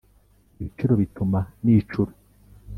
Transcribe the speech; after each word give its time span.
ibicuro 0.59 0.93
bituma 1.01 1.39
nicura 1.63 2.13